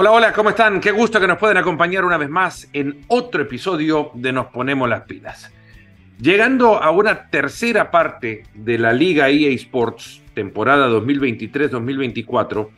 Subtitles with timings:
[0.00, 0.80] Hola, hola, ¿cómo están?
[0.80, 4.88] Qué gusto que nos pueden acompañar una vez más en otro episodio de Nos Ponemos
[4.88, 5.52] las Pilas.
[6.20, 12.68] Llegando a una tercera parte de la Liga EA Sports, temporada 2023-2024,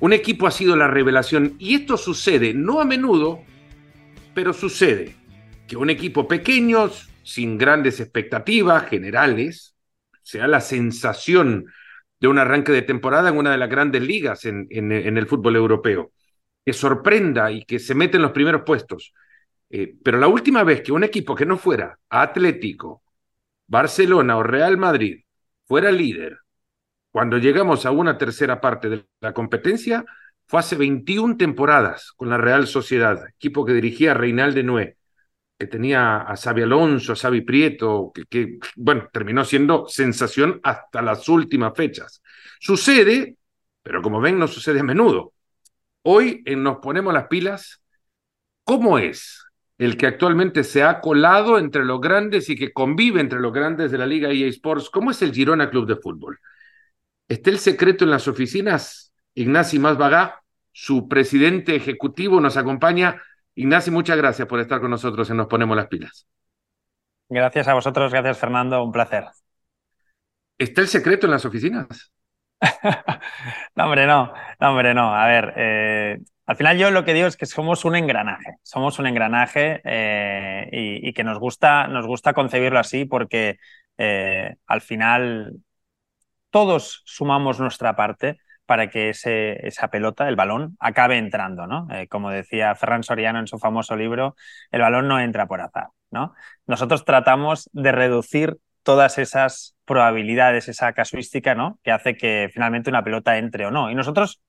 [0.00, 3.40] un equipo ha sido la revelación y esto sucede no a menudo,
[4.34, 5.16] pero sucede
[5.66, 6.90] que un equipo pequeño,
[7.22, 9.74] sin grandes expectativas generales,
[10.20, 11.64] sea la sensación
[12.20, 16.12] de un arranque de temporada en una de las grandes ligas en, el fútbol europeo,
[16.64, 19.14] que sorprenda y que se mete en los primeros puestos.
[19.70, 23.02] Eh, pero la última vez que un equipo que no fuera Atlético,
[23.66, 25.22] Barcelona o Real Madrid
[25.66, 26.38] fuera líder,
[27.10, 30.04] cuando llegamos a una tercera parte de la competencia,
[30.46, 34.96] fue hace 21 temporadas con la Real Sociedad, equipo que dirigía Reinaldo Nué
[35.60, 41.28] que tenía a Xavi Alonso, a Xavi Prieto, que, bueno, terminó siendo sensación hasta las
[41.28, 42.22] últimas fechas.
[42.58, 43.36] Sucede,
[43.82, 45.34] pero como ven, no sucede a menudo.
[46.00, 47.82] Hoy en Nos Ponemos las Pilas,
[48.64, 49.44] ¿cómo es
[49.76, 53.90] el que actualmente se ha colado entre los grandes y que convive entre los grandes
[53.90, 54.88] de la Liga EA Sports?
[54.88, 56.40] ¿Cómo es el Girona Club de Fútbol?
[57.28, 59.12] ¿Está el secreto en las oficinas?
[59.34, 60.40] Ignacio Masbagá,
[60.72, 63.20] su presidente ejecutivo, nos acompaña
[63.60, 66.26] Ignacio, muchas gracias por estar con nosotros en Nos Ponemos las Pilas.
[67.28, 69.24] Gracias a vosotros, gracias Fernando, un placer.
[70.56, 72.10] ¿Está el secreto en las oficinas?
[73.76, 75.14] no, hombre, no, no, hombre, no.
[75.14, 78.98] A ver, eh, al final yo lo que digo es que somos un engranaje, somos
[78.98, 83.58] un engranaje eh, y, que nos gusta, nos gusta concebirlo así porque
[83.98, 85.56] eh, al final
[86.48, 88.38] todos sumamos nuestra parte
[88.70, 91.88] para que esa pelota, el balón, acabe entrando, ¿no?
[91.90, 94.36] Eh, como decía Ferran Soriano en su famoso libro,
[94.70, 96.34] el balón no entra por azar, ¿no?
[96.68, 101.80] Nosotros tratamos de reducir todas esas probabilidades, esa casuística, ¿no?
[101.82, 103.90] Que hace que finalmente una pelota entre o no.
[103.90, 104.40] Y nosotros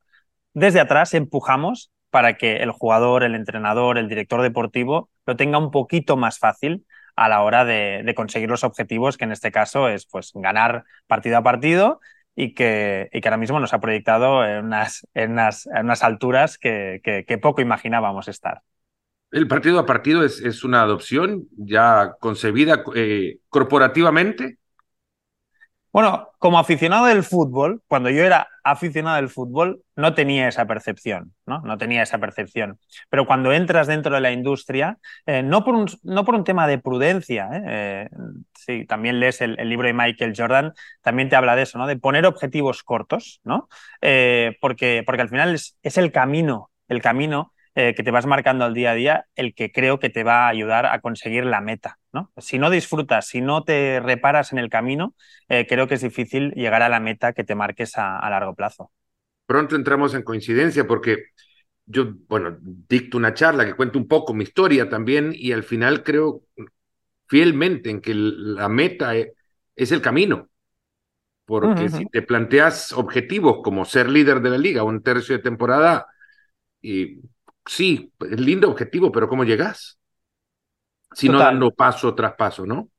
[0.53, 5.71] desde atrás empujamos para que el jugador, el entrenador, el director deportivo lo tenga un
[5.71, 9.89] poquito más fácil a la hora de, de conseguir los objetivos, que en este caso
[9.89, 11.99] es pues ganar partido a partido
[12.35, 16.03] y que, y que ahora mismo nos ha proyectado en unas, en unas, en unas
[16.03, 18.61] alturas que, que, poco imaginábamos estar.
[19.31, 24.57] ¿El partido a partido es, es una adopción ya concebida eh, corporativamente?
[25.93, 31.33] Bueno, como aficionado del fútbol, cuando yo era aficionado del fútbol, no tenía esa percepción,
[31.45, 31.59] ¿no?
[31.61, 32.79] No tenía esa percepción.
[33.09, 36.65] Pero cuando entras dentro de la industria, eh, no, por un, no por un tema
[36.65, 37.61] de prudencia, ¿eh?
[37.67, 38.09] Eh,
[38.55, 41.87] sí, también lees el, libro de Michael Jordan, también te habla de eso, ¿no?
[41.87, 43.67] De poner objetivos cortos, ¿no?
[44.61, 48.65] porque, porque al final es, es el camino, el camino eh, que te vas marcando
[48.65, 51.61] al día a día, el que creo que te va a ayudar a conseguir la
[51.61, 51.99] meta.
[52.11, 52.29] ¿no?
[52.35, 55.15] Si no disfrutas, si no te reparas en el camino,
[55.47, 58.91] eh, creo que es difícil llegar a la meta que te marques a, largo plazo.
[59.45, 61.27] Pronto entramos en coincidencia porque
[61.85, 66.03] yo, bueno, dicto una charla que cuento un poco mi historia también y al final
[66.03, 66.41] creo
[67.29, 69.33] fielmente en que la meta e,
[69.77, 70.49] es el camino.
[71.45, 76.07] Porque si te planteas objetivos como ser líder de la liga un tercio de temporada,
[76.81, 77.21] y
[77.65, 79.99] sí, es lindo objetivo, pero ¿cómo llegas?
[81.13, 82.89] Si no dando paso tras paso, ¿no?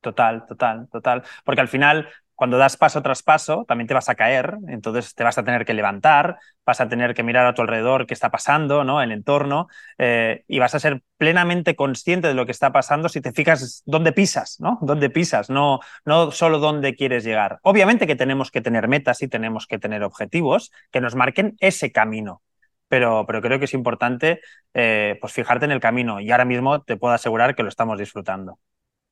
[0.00, 1.22] Total, total, total.
[1.44, 5.24] Porque al final, cuando das paso tras paso, también te vas a caer, entonces te
[5.24, 8.30] vas a tener que levantar, vas a tener que mirar a tu alrededor qué está
[8.30, 9.00] pasando, ¿no?
[9.00, 13.22] El entorno, eh, y vas a ser plenamente consciente de lo que está pasando si
[13.22, 14.78] te fijas dónde pisas, ¿no?
[14.82, 17.58] Dónde pisas, no, no solo dónde quieres llegar.
[17.62, 21.92] Obviamente que tenemos que tener metas y tenemos que tener objetivos que nos marquen ese
[21.92, 22.42] camino,
[22.88, 24.40] pero, pero creo que es importante
[24.72, 27.98] eh, pues fijarte en el camino y ahora mismo te puedo asegurar que lo estamos
[27.98, 28.58] disfrutando.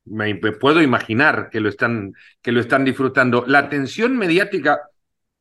[0.05, 3.45] Me, puedo imaginar que lo, están, que lo están disfrutando.
[3.47, 4.81] La atención mediática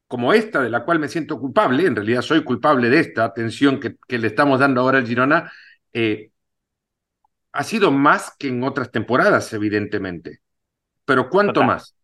[0.07, 3.79] como esta, de la cual me siento culpable, en realidad soy culpable de esta atención
[3.79, 5.51] que, que le estamos dando ahora al Girona,
[5.93, 6.31] eh,
[7.53, 10.41] ha sido más que en otras temporadas, evidentemente.
[11.05, 11.95] Pero ¿cuánto más?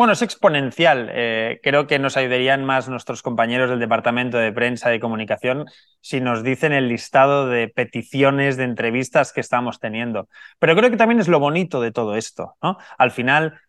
[0.00, 1.10] Bueno, es exponencial.
[1.12, 5.66] Eh, creo que nos ayudarían más nuestros compañeros del Departamento de Prensa y Comunicación
[6.00, 10.30] si nos dicen el listado de peticiones, de entrevistas que estamos teniendo.
[10.58, 12.56] Pero creo que también es lo bonito de todo esto.
[12.62, 12.78] ¿no?
[12.96, 13.60] Al final,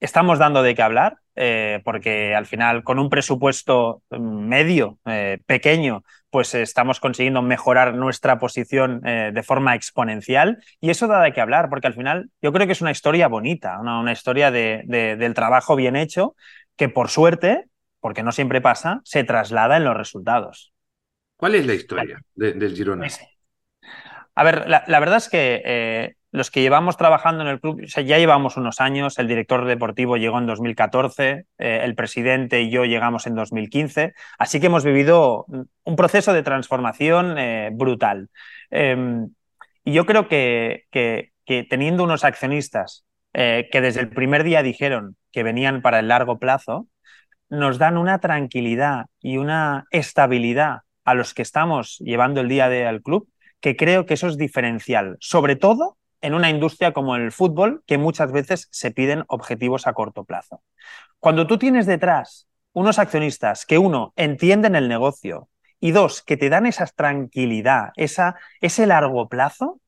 [0.00, 5.38] estamos dando de qué hablar, eh, porque al final con un presupuesto mm, medio, eh,
[5.46, 11.32] pequeño, pues estamos consiguiendo mejorar nuestra posición eh, de forma exponencial y eso da de
[11.32, 14.82] qué hablar, porque al final yo creo que es una historia bonita, una, historia de,
[14.86, 16.34] del trabajo bien hecho
[16.76, 17.64] que por suerte,
[18.00, 20.72] porque no siempre pasa, se traslada en los resultados.
[21.36, 23.06] ¿Cuál es la historia del Girona?
[24.34, 28.56] A ver, la, verdad es que los que llevamos trabajando en el club, ya llevamos
[28.56, 33.34] unos años, el director deportivo llegó en 2014, eh, el presidente y yo llegamos en
[33.34, 35.46] 2015, así que hemos vivido
[35.84, 38.28] un proceso de transformación eh, brutal.
[38.70, 39.30] Em,
[39.84, 41.32] y yo creo que, que,
[41.70, 46.38] teniendo unos accionistas eh, que desde el primer día dijeron que venían para el largo
[46.38, 46.88] plazo,
[47.48, 52.90] nos dan una tranquilidad y una estabilidad a los que estamos llevando el día día
[52.90, 53.30] al club,
[53.60, 57.98] que creo que eso es diferencial, sobre todo en una industria como el fútbol, que
[57.98, 60.62] muchas veces se piden objetivos a corto plazo.
[61.20, 65.48] Cuando tú tienes detrás unos accionistas que, uno, entienden el negocio
[65.80, 69.80] y dos, que te dan esa tranquilidad, esa, ese largo plazo,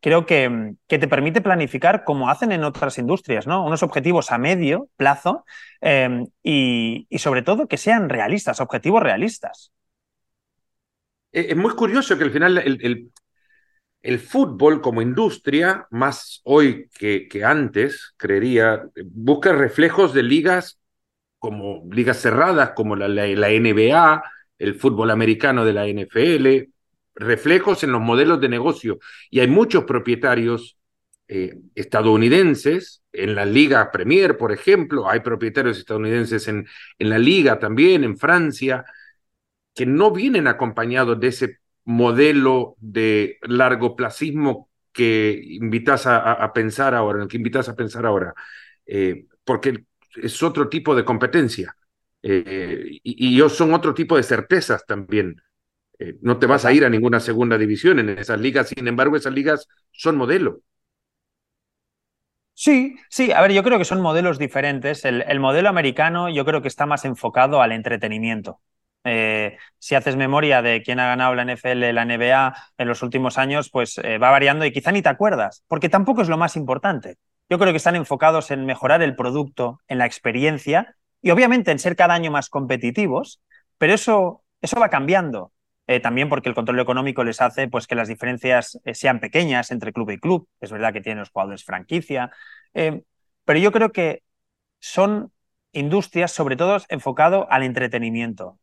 [0.00, 3.64] creo que, que, te permite planificar como hacen en otras industrias, ¿no?
[3.64, 5.44] Unos objetivos a medio plazo
[5.80, 9.72] em, y, sobre todo que sean realistas, objetivos realistas.
[11.32, 13.10] Eh, es muy curioso que al final el, el
[14.18, 20.78] fútbol como industria, más hoy que, antes, creería, busca reflejos de ligas
[21.38, 24.22] como ligas cerradas, como la, la, NBA,
[24.58, 26.70] el fútbol americano de la NFL,
[27.14, 28.98] reflejos en los modelos de negocio.
[29.30, 30.76] Y hay muchos propietarios
[31.28, 36.66] eh, estadounidenses en la Liga Premier, por ejemplo, hay propietarios estadounidenses en,
[36.98, 38.84] en la Liga también, en Francia,
[39.74, 47.22] que no vienen acompañados de ese modelo de largoplacismo que invitas a, pensar ahora, en
[47.22, 48.34] el que invitas a pensar ahora,
[48.86, 49.84] eh, porque
[50.16, 51.74] es otro tipo de competencia
[52.22, 55.40] eh, y, son otro tipo de certezas también.
[55.98, 59.16] Eh, no te vas a ir a ninguna segunda división en esas ligas, sin embargo,
[59.16, 60.62] esas ligas son modelo.
[62.54, 65.04] Sí, sí, a ver, yo creo que son modelos diferentes.
[65.04, 68.60] el modelo americano yo creo que está más enfocado al entretenimiento.
[69.04, 73.38] Eh, si haces memoria de quién ha ganado la NFL, la NBA en los últimos
[73.38, 76.56] años, pues eh, va variando y quizá ni te acuerdas, porque tampoco es lo más
[76.56, 77.16] importante.
[77.48, 81.78] Yo creo que están enfocados en mejorar el producto, en la experiencia y obviamente en
[81.78, 83.40] ser cada año más competitivos,
[83.78, 85.52] pero eso, eso va cambiando.
[85.86, 89.92] Eh, también porque el control económico les hace pues, que las diferencias sean pequeñas entre
[89.92, 90.48] club y club.
[90.60, 92.30] Es verdad que tienen los jugadores franquicia,
[92.72, 94.22] pero yo creo que
[94.78, 95.32] son
[95.72, 98.60] industrias sobre todo enfocado al entretenimiento.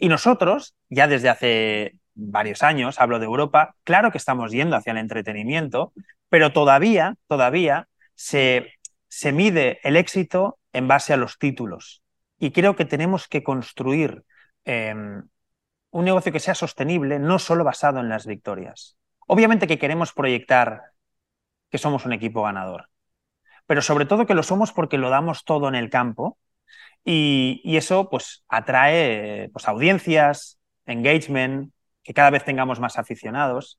[0.00, 4.92] Y nosotros, ya desde hace varios años, hablo de Europa, claro que estamos yendo hacia
[4.92, 5.92] el entretenimiento,
[6.30, 8.72] pero todavía, todavía se,
[9.08, 12.02] se mide el éxito en base a los títulos.
[12.38, 14.24] Y creo que tenemos que construir
[14.64, 15.22] em,
[15.90, 18.96] un negocio que sea sostenible, no solo basado en las victorias.
[19.26, 20.80] Obviamente que queremos proyectar
[21.68, 22.88] que somos un equipo ganador,
[23.66, 26.38] pero sobre todo que lo somos porque lo damos todo en el campo
[27.04, 33.78] y, eso pues atrae pues, audiencias, engagement, que cada vez tengamos más aficionados.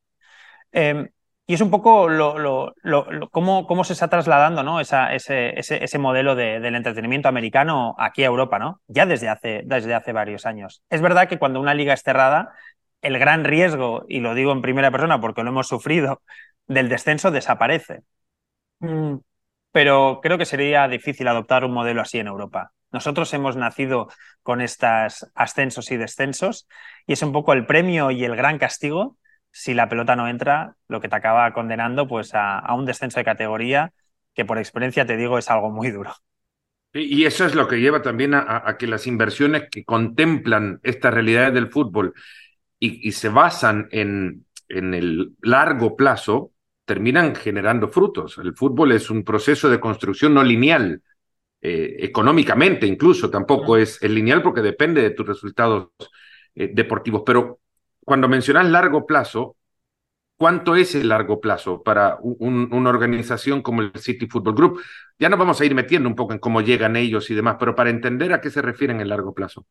[0.72, 1.10] Em,
[1.48, 4.80] y es un poco lo, lo, cómo, cómo, se está trasladando ¿no?
[4.80, 8.82] Esa, ese, ese, modelo del entretenimiento americano aquí a Europa, ¿no?
[8.88, 10.82] ya desde hace, desde hace varios años.
[10.90, 12.54] Es verdad que cuando una liga es cerrada,
[13.02, 16.22] el gran riesgo, y lo digo en primera persona porque lo hemos sufrido,
[16.68, 18.02] del descenso desaparece.
[18.80, 19.18] Mm,
[19.72, 22.72] pero creo que sería difícil adoptar un modelo así en Europa.
[22.92, 24.10] Nosotros hemos nacido
[24.44, 26.68] con estos ascensos y descensos
[27.08, 29.18] y es un poco el premio y el gran castigo
[29.52, 33.26] si la pelota no entra, lo que te acaba condenando pues a, un descenso de
[33.26, 33.94] categoría
[34.34, 36.14] que por experiencia te digo es algo muy duro.
[36.94, 41.54] Y eso es lo que lleva también a, que las inversiones que contemplan estas realidades
[41.54, 42.14] del fútbol
[42.80, 46.52] y, se basan en, en el largo plazo,
[46.84, 48.38] terminan generando frutos.
[48.40, 51.02] El fútbol es un proceso de construcción no lineal
[51.64, 55.90] eh, económicamente incluso, tampoco es, lineal porque depende de tus resultados
[56.56, 57.22] eh, deportivos.
[57.24, 57.60] Pero
[58.04, 59.58] cuando mencionas largo plazo,
[60.38, 64.82] ¿cuánto es el largo plazo para una organización como el City Football Group?
[65.20, 67.76] Ya nos vamos a ir metiendo un poco en cómo llegan ellos y demás, pero
[67.76, 69.68] para entender a qué se refieren el largo plazo.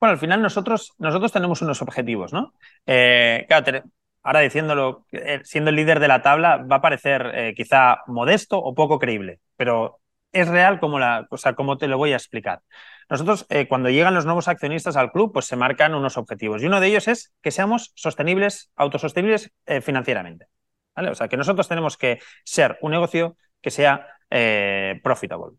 [0.00, 2.54] Bueno, al final nosotros, nosotros tenemos unos objetivos, ¿no?
[2.86, 3.82] Eh, claro,
[4.22, 5.04] ahora diciéndolo,
[5.42, 10.00] siendo el líder de la tabla, va a parecer quizá modesto o poco creíble, pero
[10.32, 12.62] es real como la, o sea, como te lo voy a explicar.
[13.08, 16.62] Nosotros, eh, cuando llegan los nuevos accionistas al club, pues se marcan unos objetivos.
[16.62, 20.46] Y uno de ellos es que seamos sostenibles, autosostenibles eh, financieramente.
[20.94, 21.10] ¿vale?
[21.10, 25.56] O sea, que nosotros tenemos que ser un negocio que sea eh, profitable.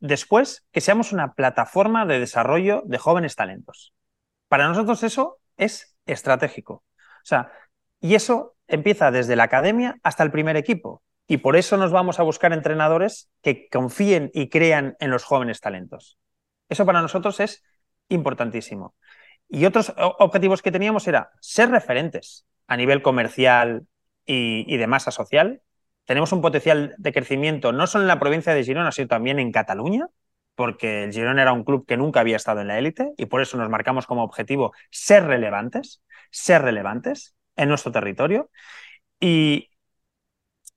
[0.00, 3.94] después, que seamos una plataforma de desarrollo de jóvenes talentos.
[4.48, 6.74] Para nosotros eso es estratégico.
[6.74, 7.50] O sea,
[8.00, 11.02] y eso empieza desde la academia hasta el primer equipo.
[11.26, 15.60] Y por eso nos vamos a buscar entrenadores que confíen y crean en los jóvenes
[15.60, 16.18] talentos.
[16.68, 17.64] Eso para nosotros es
[18.08, 18.94] importantísimo.
[19.48, 23.86] Y otros objetivos que teníamos era ser referentes a nivel comercial,
[24.26, 25.62] y, de masa social.
[26.04, 29.52] Tenemos un potencial de crecimiento no solo en la provincia de Girona, sino también en
[29.52, 30.08] Cataluña,
[30.54, 33.40] porque el Girona era un club que nunca había estado en la élite y por
[33.40, 38.50] eso nos marcamos como objetivo ser relevantes, ser relevantes en nuestro territorio.
[39.20, 39.70] Y,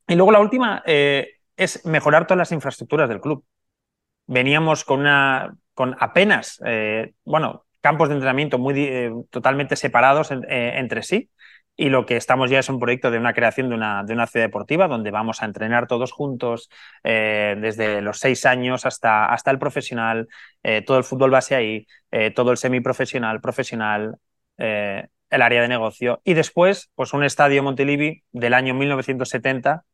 [0.09, 3.45] y luego la última eh, es mejorar todas las infraestructuras del club.
[4.27, 11.03] Veníamos con, una, con apenas, eh, bueno, campos de entrenamiento muy eh, totalmente separados entre
[11.03, 11.29] sí
[11.79, 14.27] y lo que estamos ya es un proyecto de una creación de una, de una
[14.27, 16.69] ciudad deportiva donde vamos a entrenar todos juntos,
[17.05, 20.27] eh, desde los seis años hasta, hasta el profesional,
[20.61, 24.17] eh, todo el fútbol base ahí, eh, todo el semiprofesional, profesional,
[24.57, 26.19] el área de negocio.
[26.25, 29.85] Y después, pues un estadio Montilivi del año 1970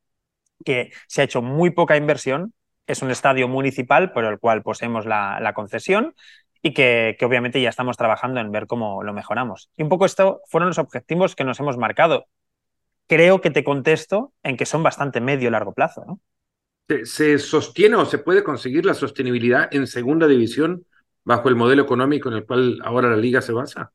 [0.64, 2.54] que se ha hecho muy poca inversión,
[2.88, 6.14] es un estadio municipal por el cual poseemos la, la concesión
[6.66, 9.70] y que, obviamente ya estamos trabajando en ver cómo lo mejoramos.
[9.78, 12.26] Y un poco esto fueron los objetivos que nos hemos marcado.
[13.06, 16.04] Creo que te contesto en que son bastante medio largo plazo.
[16.08, 16.20] ¿no?
[17.04, 20.88] ¿Se, sostiene o se puede conseguir la sostenibilidad en segunda división
[21.24, 23.92] bajo el modelo económico en el cual ahora la liga se basa?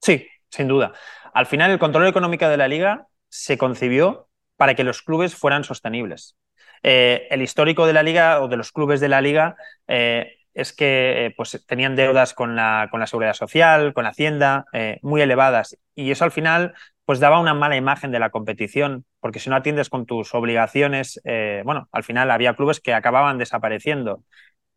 [0.00, 0.92] Sí, sin duda.
[1.32, 5.64] Al final el control económico de la liga se concibió para que los clubes fueran
[5.64, 6.36] sostenibles.
[6.82, 9.56] Eh, el histórico de la liga o de los clubes de la liga
[9.88, 14.10] eh, es que eh, pues, tenían deudas con la, con la seguridad social, con la
[14.10, 14.66] hacienda,
[15.02, 15.78] muy elevadas.
[15.94, 16.74] Y eso al final
[17.06, 21.20] pues daba una mala imagen de la competición, porque si no atiendes con tus obligaciones,
[21.64, 24.24] bueno, al final había clubes que acababan desapareciendo.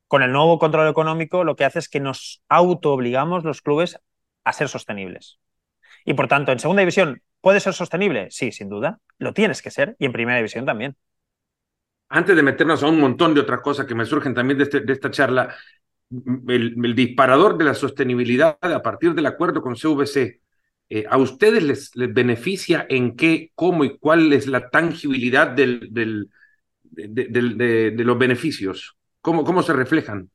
[0.07, 3.99] Con el nuevo control económico lo que hace es que nos auto-obligamos los clubes
[4.43, 5.39] a ser sostenibles.
[6.05, 8.27] Y por tanto, en segunda división, ¿puede ser sostenible?
[8.29, 10.97] Sí, sin duda, lo tienes que ser, y en primera división también
[12.09, 14.91] antes de meternos a un montón de otras cosas que me surgen también de, este,
[14.91, 15.55] esta charla,
[16.09, 20.41] el, disparador de la sostenibilidad a partir del acuerdo con CVC,
[20.89, 26.29] eh, ¿a ustedes les, beneficia en qué, cómo y cuál es la tangibilidad del, del,
[26.83, 28.97] de, los beneficios?
[29.21, 30.29] ¿Cómo, ¿Cómo se reflejan?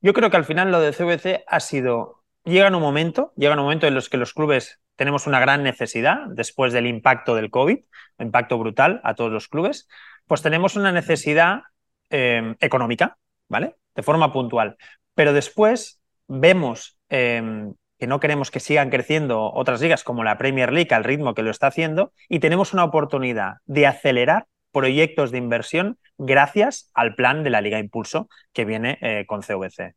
[0.00, 3.60] Yo creo que al final lo de CVC ha sido, llega un momento, llega un
[3.60, 7.78] momento en los que los clubes tenemos una gran necesidad después del impacto del COVID,
[8.18, 9.88] impacto brutal a todos los clubes,
[10.26, 11.62] pues tenemos una necesidad
[12.10, 13.76] em, económica, ¿vale?
[13.94, 14.76] De forma puntual.
[15.14, 20.72] Pero después vemos em, que no queremos que sigan creciendo otras ligas como la Premier
[20.72, 25.38] League al ritmo que lo está haciendo y tenemos una oportunidad de acelerar proyectos de
[25.38, 29.94] inversión gracias al plan de la Liga Impulso que viene eh, con CVC.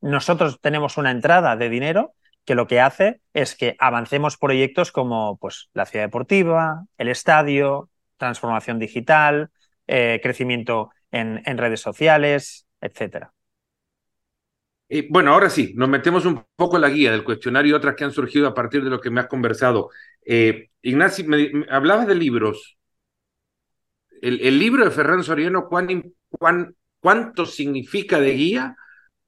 [0.00, 2.12] Nosotros tenemos una entrada de dinero
[2.44, 7.90] que lo que hace es que avancemos proyectos como pues, la ciudad deportiva, el estadio,
[8.16, 9.50] transformación digital,
[9.86, 13.32] eh, crecimiento en, redes sociales, etcétera.
[14.88, 17.94] Y bueno, ahora sí, nos metemos un poco en la guía del cuestionario y otras
[17.94, 19.90] que han surgido a partir de lo que me has conversado.
[20.24, 22.78] Eh, Ignacio, me, hablabas de libros.
[24.20, 28.76] El, libro de Ferran Soriano, ¿cuán, cuán, cuánto significa de guía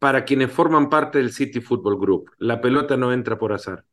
[0.03, 2.33] para quienes forman parte del City Football Group?
[2.39, 3.85] La pelota no entra por azar.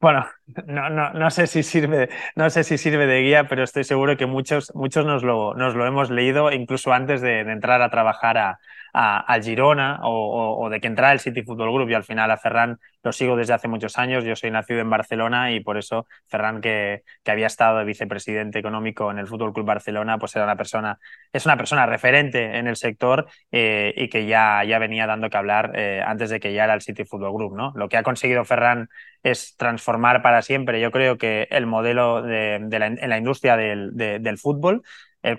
[0.00, 0.26] Bueno,
[0.66, 4.16] no, no, no, sé si sirve, no sé si sirve de guía, pero estoy seguro
[4.16, 8.38] que muchos, muchos nos, lo, nos lo hemos leído incluso antes de, entrar a trabajar
[8.38, 8.58] a,
[8.96, 11.90] a, Girona o, de que entrara el City Football Group.
[11.90, 14.24] y al final a Ferran lo sigo desde hace muchos años.
[14.24, 18.58] Yo soy nacido en Barcelona y por eso Ferran, que, que había estado de vicepresidente
[18.58, 20.98] económico en el Fútbol Club Barcelona, pues era una persona,
[21.32, 25.36] es una persona referente en el sector eh, y que ya, ya venía dando que
[25.36, 27.54] hablar eh, antes de que ya era el City Football Group.
[27.54, 27.72] ¿no?
[27.76, 28.88] Lo que ha conseguido Ferran
[29.22, 33.90] es transformar para siempre, yo creo que el modelo de, la, en la industria del,
[33.94, 34.82] del fútbol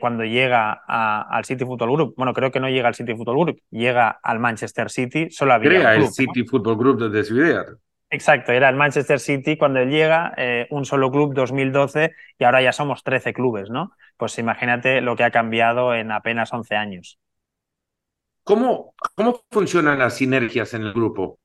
[0.01, 3.62] cuando llega al City Football Group, bueno, creo que no llega al City Football Group,
[3.70, 7.63] llega al Manchester City, solo había Crea el City Football Group desde su idea.
[8.10, 12.62] Exacto, era el Manchester City cuando él llega, eh, un solo club 2012 y ahora
[12.62, 13.92] ya somos 13 clubes, ¿no?
[14.16, 17.20] Pues imagínate lo que ha cambiado en apenas 11 años.
[18.44, 21.39] ¿Cómo, cómo funcionan las sinergias en el grupo?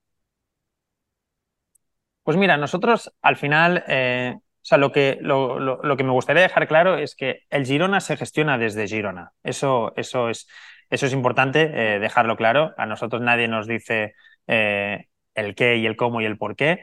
[2.22, 6.42] Pues mira, nosotros al final eh, o sea, lo que, lo, lo, que me gustaría
[6.42, 9.32] dejar claro es que el Girona se gestiona desde Girona.
[9.42, 10.46] Eso, eso, es,
[10.88, 12.72] eso es importante eh, dejarlo claro.
[12.76, 14.14] A nosotros nadie nos dice
[14.46, 16.78] eh, el qué y el cómo y el por qué.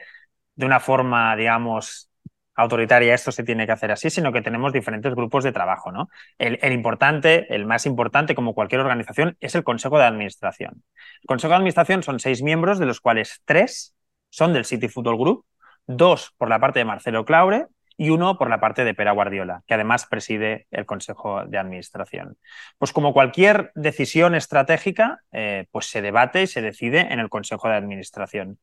[0.56, 2.10] De una forma, digamos,
[2.54, 5.90] autoritaria esto se tiene que hacer así, sino que tenemos diferentes grupos de trabajo.
[5.90, 6.10] ¿no?
[6.36, 10.84] El, el, importante, el más importante, como cualquier organización, es el Consejo de Administración.
[11.22, 13.94] El Consejo de Administración son seis miembros, de los cuales tres
[14.30, 15.44] son del City Football Group,
[15.86, 19.62] dos por la parte de Marcelo Claure y uno por la parte de Pera Guardiola,
[19.66, 22.38] que además preside el Consejo de Administración.
[22.78, 27.68] Pues como cualquier decisión estratégica, eh, pues se debate y se decide en el Consejo
[27.68, 28.58] de Administración.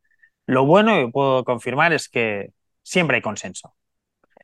[0.47, 3.75] Lo bueno, y puedo confirmar, es que siempre hay consenso.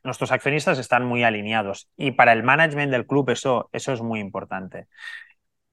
[0.03, 4.19] nuestros accionistas están muy alineados y para el management del club eso, eso es muy
[4.19, 4.87] importante.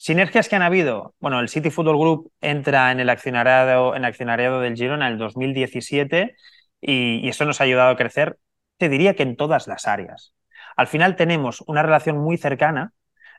[0.01, 1.15] Sinergias que han habido.
[1.21, 6.37] Bueno, el City Football Group entra en el accionariado, del Girona en el 2017
[6.81, 8.39] y, eso nos ha ayudado a crecer,
[8.79, 10.35] te diría que en todas las áreas.
[10.75, 12.95] Al final tenemos una relación muy cercana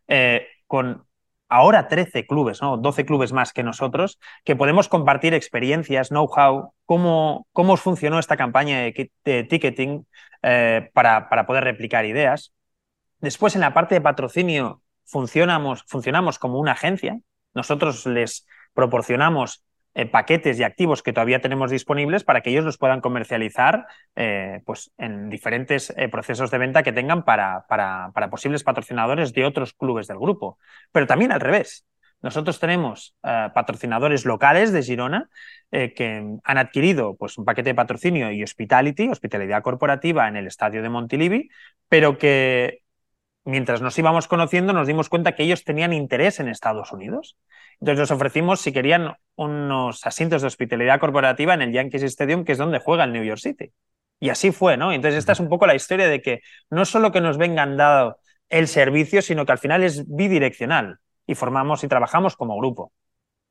[0.07, 1.07] eh, con
[1.49, 2.77] ahora 13 clubes, ¿no?
[2.77, 8.81] 12 clubes más que nosotros, que podemos compartir experiencias, know-how, cómo, cómo funcionó esta campaña
[8.81, 10.05] de, ticketing
[10.43, 12.53] eh, para, para, poder replicar ideas.
[13.19, 17.19] Después, en la parte de patrocinio, funcionamos, funcionamos como una agencia.
[17.53, 19.63] Nosotros les proporcionamos
[19.93, 24.61] eh, paquetes y activos que todavía tenemos disponibles para que ellos los puedan comercializar eh,
[24.65, 29.43] pues en diferentes eh, procesos de venta que tengan para, para, para, posibles patrocinadores de
[29.43, 30.57] otros clubes del grupo.
[30.93, 31.85] Pero también al revés.
[32.23, 35.27] Nosotros tenemos patrocinadores locales de Girona
[35.71, 40.83] que han adquirido pues, un paquete de patrocinio y hospitality, hospitalidad corporativa en el estadio
[40.83, 41.49] de Montilivi,
[41.89, 42.83] pero que
[43.43, 47.37] mientras nos íbamos conociendo nos dimos cuenta que ellos tenían interés en Estados Unidos.
[47.79, 52.51] Entonces les ofrecimos si querían unos asientos de hospitalidad corporativa en el Yankees Stadium, que
[52.51, 53.71] es donde juega el New York City.
[54.19, 54.93] Y así fue, ¿no?
[54.93, 58.17] Entonces esta es un poco la historia de que no solo que nos vengan dado
[58.49, 62.91] el servicio, sino que al final es bidireccional y formamos y trabajamos como grupo.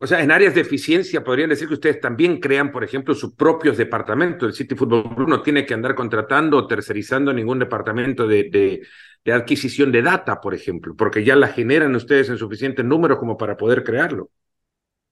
[0.02, 3.34] O sea, en áreas de eficiencia podrían decir que ustedes también crean, por ejemplo, sus
[3.34, 4.48] propios departamentos.
[4.48, 8.48] El City Football Club no tiene que andar contratando o tercerizando ningún departamento de,
[9.24, 13.36] de, adquisición de data, por ejemplo, porque ya la generan ustedes en suficientes números como
[13.36, 14.30] para poder crearlo.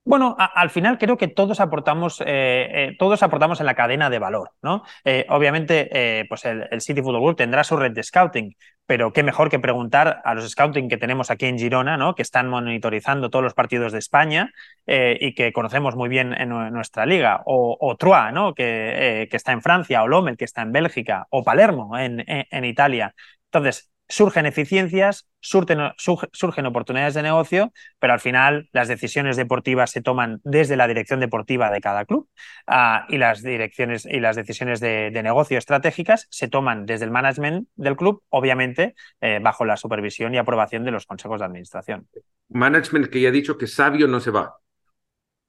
[0.09, 4.19] Bueno, al final creo que todos aportamos, eh, eh, todos aportamos en la cadena de
[4.19, 4.83] valor, ¿no?
[5.05, 9.59] Eh, obviamente, pues el, City Football tendrá su red de scouting, pero qué mejor que
[9.59, 12.15] preguntar a los scouting que tenemos aquí en Girona, ¿no?
[12.15, 14.51] Que están monitorizando todos los partidos de España
[14.87, 18.55] y que conocemos muy bien en, nuestra liga, o, o Troyes, ¿no?
[18.55, 22.65] Que, que, está en Francia, o Lommel, que está en Bélgica, o Palermo en, en
[22.65, 23.15] Italia.
[23.53, 30.41] Entonces, surgen eficiencias, surgen, oportunidades de negocio, pero al final las decisiones deportivas se toman
[30.45, 32.29] desde la dirección deportiva de cada club
[32.67, 37.69] ah, y las direcciones y las decisiones de, negocio estratégicas se toman desde el management
[37.75, 42.09] del club, obviamente eh, bajo la supervisión y aprobación de los consejos de administración.
[42.49, 44.55] Management que ya ha dicho que sabio no se va.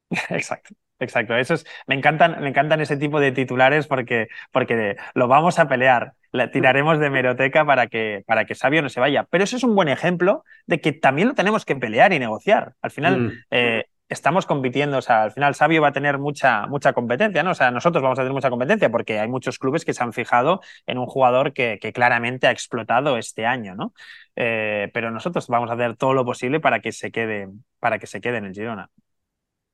[0.29, 0.73] Exacto.
[0.99, 5.57] Exacto, eso es, me encantan, me encantan ese tipo de titulares porque, porque lo vamos
[5.57, 9.25] a pelear, la tiraremos de meroteca para que, para que Sabio no se vaya.
[9.29, 12.73] Pero eso es un buen ejemplo de que también lo tenemos que pelear y negociar.
[12.81, 13.31] Al final mm.
[13.51, 17.51] eh, estamos compitiendo, o sea, al final Sabio va a tener mucha, mucha competencia, ¿no?
[17.51, 20.13] O sea, nosotros vamos a tener mucha competencia porque hay muchos clubes que se han
[20.13, 23.93] fijado en un jugador que, que claramente ha explotado este año, ¿no?
[24.35, 28.07] Eh, pero nosotros vamos a hacer todo lo posible para que se quede, para que
[28.07, 28.89] se quede en el Girona.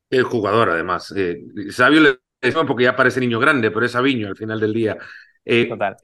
[0.09, 1.13] El jugador, además.
[1.15, 4.73] Eh, Sabio le decimos porque ya parece niño grande, pero es Aviño al final del
[4.73, 4.97] día.
[5.43, 5.95] Eh, Total.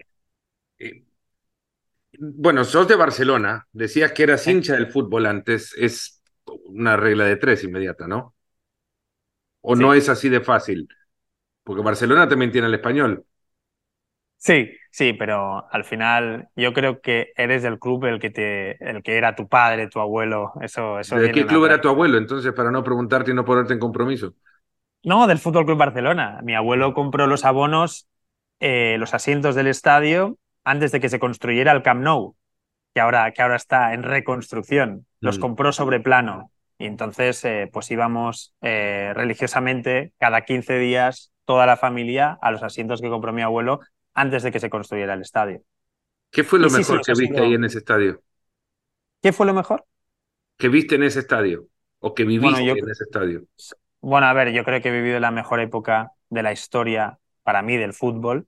[0.79, 1.03] Eh,
[2.19, 3.67] bueno, sos de Barcelona.
[3.71, 5.73] Decías que eras hincha del fútbol antes.
[5.77, 6.21] Es
[6.65, 8.35] una regla de tres inmediata, ¿no?
[9.61, 10.87] ¿O no es así de fácil?
[11.63, 13.25] Porque Barcelona también tiene el español.
[14.41, 19.03] Sí, sí, pero al final yo creo que eres del club el que te, el
[19.03, 20.53] que era tu padre, tu abuelo.
[20.61, 22.17] Eso, eso ¿De qué club era tu abuelo?
[22.17, 24.33] Entonces, para no preguntarte y no ponerte en compromiso.
[25.03, 26.39] No, del Fútbol Club Barcelona.
[26.41, 28.07] Mi abuelo compró los abonos,
[28.59, 32.35] eh, los asientos del estadio antes de que se construyera el Camp Nou,
[32.95, 35.05] que ahora, que ahora está en reconstrucción.
[35.19, 35.41] Los mm.
[35.41, 36.51] compró sobre plano.
[36.79, 42.63] Y entonces, eh, pues íbamos eh, religiosamente cada 15 días toda la familia a los
[42.63, 43.81] asientos que compró mi abuelo
[44.13, 45.61] antes de que se construyera el estadio.
[46.29, 48.21] ¿Qué fue lo mejor que viste ahí en ese estadio?
[49.21, 49.85] ¿Qué fue lo mejor?
[50.57, 51.67] ¿Que viste en ese estadio?
[51.99, 53.43] ¿O que viviste en ese estadio?
[53.99, 57.61] Bueno, a ver, yo creo que he vivido la mejor época de la historia, para
[57.61, 58.47] mí, del fútbol,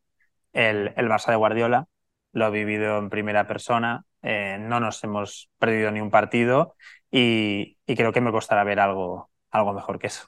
[0.53, 1.87] el, el Barça de Guardiola.
[2.31, 6.75] Lo he vivido en primera persona, eh, no nos hemos perdido ni un partido
[7.11, 10.27] y, y, creo que me costará ver algo, algo mejor que eso.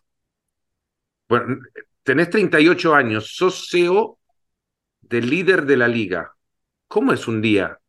[1.27, 1.57] Bueno,
[2.03, 4.19] tenés 38 años, sos CEO
[5.09, 6.33] del líder de la liga.
[6.87, 7.79] ¿Cómo es un día?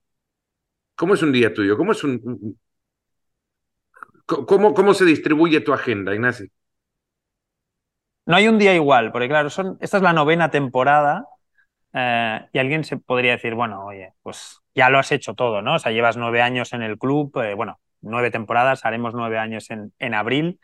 [0.94, 1.76] ¿Cómo es un día tuyo?
[1.76, 2.58] ¿Cómo es un...
[4.26, 6.48] ¿Cómo, cómo se distribuye tu agenda, Ignacio?
[8.26, 11.26] No hay un día igual, porque claro, son, esta es la novena temporada
[11.92, 15.76] eh, y alguien se podría decir, bueno, oye, pues ya lo has hecho todo, ¿no?
[15.76, 19.70] O sea, llevas nueve años en el club, eh, bueno, nueve temporadas, haremos nueve años
[19.70, 20.58] en, en abril.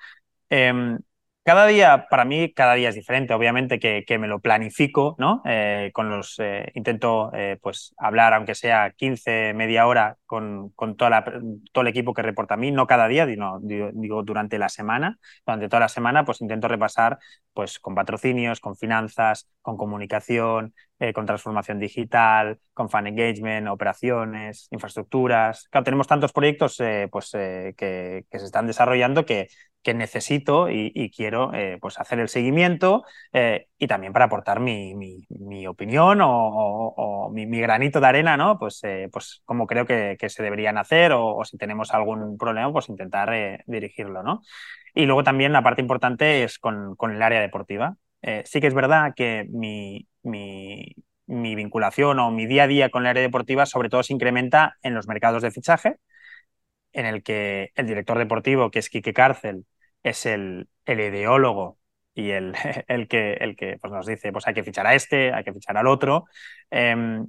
[0.50, 0.98] Em,
[1.44, 3.34] cada día, para mí, cada día es diferente.
[3.34, 5.42] Obviamente que, que me lo planifico, ¿no?
[5.44, 11.82] Eh, con los, eh, intento, eh, pues, hablar, aunque sea 15, media hora, con, todo
[11.82, 15.18] el equipo que reporta a mí, no cada día, digo, durante la semana.
[15.44, 17.18] Durante toda la semana pues intento repasar
[17.52, 24.68] pues, con patrocinios, con finanzas, con comunicación, eh, con transformación digital, con fan engagement, operaciones,
[24.70, 25.66] infraestructuras.
[25.68, 29.48] Claro, tenemos tantos proyectos eh, pues, eh, que, se están desarrollando que,
[29.96, 35.26] necesito y, quiero pues hacer el seguimiento y también para aportar mi,
[35.66, 38.60] opinión o, o, mi, mi, granito de arena, ¿no?
[38.60, 42.88] Pues, pues como creo que, que se deberían hacer o, si tenemos algún problema, pues
[42.88, 44.42] intentar dirigirlo, ¿no?
[44.94, 47.96] Y luego también la parte importante es con, con el área deportiva.
[48.44, 50.94] sí que es verdad que mi, mi,
[51.26, 54.94] vinculación o mi día a día con el área deportiva sobre todo se incrementa en
[54.94, 55.96] los mercados de fichaje,
[56.92, 59.66] en el que el director deportivo, que es Quique Cárcel,
[60.02, 61.78] es el, el ideólogo
[62.14, 62.54] y el,
[62.88, 65.52] el que, el que pues nos dice, pues hay que fichar a este, hay que
[65.52, 66.26] fichar al otro.
[66.70, 67.26] Em,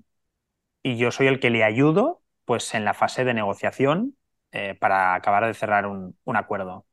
[0.84, 4.16] y yo soy el que le ayudo pues, en la fase de negociación
[4.52, 6.86] eh, para acabar de cerrar un, un acuerdo.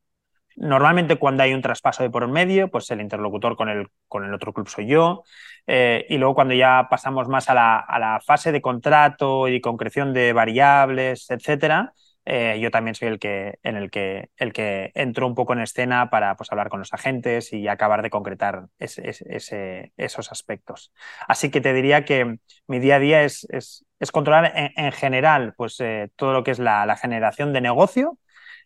[0.56, 4.34] Normalmente cuando hay un traspaso de por medio, pues el interlocutor con el, con el
[4.34, 5.22] otro club soy yo.
[5.66, 9.60] Eh, y luego cuando ya pasamos más a la, a la, fase de contrato y
[9.60, 11.92] concreción de variables, etcétera,
[12.24, 15.60] eh, yo también soy el que, en el que, el que entro un poco en
[15.60, 20.92] escena para pues, hablar con los agentes y acabar de concretar esos aspectos.
[21.26, 24.92] Así que te diría que mi día a día es, es, es controlar en, en,
[24.92, 28.18] general pues, eh, todo lo que es la generación de negocio,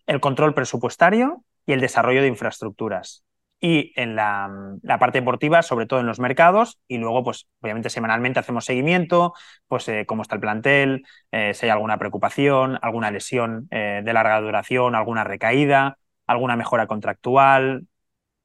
[0.07, 3.25] el control presupuestario y el desarrollo de infraestructuras.
[3.67, 7.89] Y en la, la, parte deportiva, sobre todo en los mercados, y luego, pues, obviamente,
[7.89, 9.33] semanalmente hacemos seguimiento,
[9.69, 14.13] pues, eh, cómo está el plantel, eh, si hay alguna preocupación, alguna lesión eh, de
[14.13, 15.97] larga duración, alguna recaída,
[16.27, 17.87] alguna mejora contractual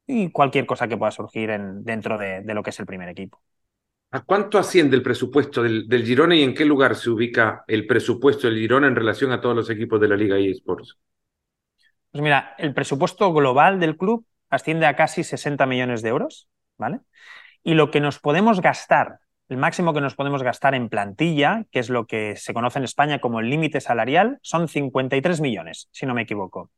[0.08, 3.10] y cualquier cosa que pueda surgir en, dentro de, de, lo que es el primer
[3.10, 3.42] equipo.
[4.12, 7.86] ¿A cuánto asciende el presupuesto del, del Girona y en qué lugar se ubica el
[7.86, 10.98] presupuesto del Girona en relación a todos los equipos de la Liga eSports?
[12.10, 17.00] Pues mira, el presupuesto global del club asciende a casi 60 millones de euros, ¿vale?
[17.64, 21.80] Y lo que nos podemos gastar, el máximo que nos podemos gastar en plantilla, que
[21.80, 26.06] es lo que se conoce en España como el límite salarial, son 53 millones, si
[26.06, 26.72] no me equivoco.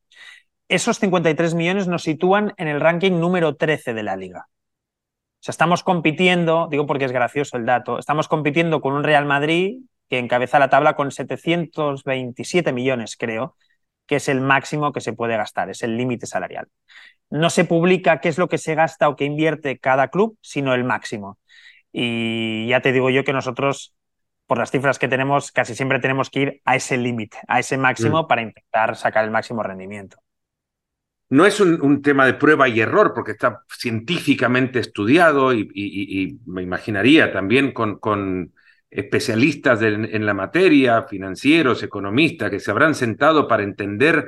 [0.68, 4.48] Esos 53 millones nos sitúan en el ranking número 13 de la liga.
[4.48, 9.26] O sea, estamos compitiendo, digo porque es gracioso el dato, estamos compitiendo con un Real
[9.26, 13.56] Madrid que encabeza la tabla con 727 millones, creo,
[14.06, 16.68] que es el máximo que se puede gastar, es el límite salarial.
[17.30, 20.74] No se publica qué es lo que se gasta o qué invierte cada club, sino
[20.74, 21.40] el máximo.
[21.94, 23.96] Y ya te digo yo que nosotros,
[24.48, 27.78] por las cifras que tenemos, casi siempre tenemos que ir a ese límite, a ese
[27.78, 28.28] máximo, mm.
[28.28, 30.18] para intentar sacar el máximo rendimiento.
[31.30, 36.24] No es un, un, tema de prueba y error, porque está científicamente estudiado y, y,
[36.24, 38.52] y me imaginaría también con, con
[38.92, 44.28] especialistas en la materia, financieros, economistas, que se habrán sentado para entender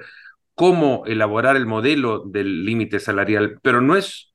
[0.56, 4.34] cómo elaborar el modelo del límite salarial, pero no es,